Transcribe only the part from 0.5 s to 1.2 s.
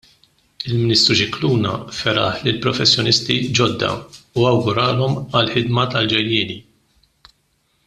Il-Ministru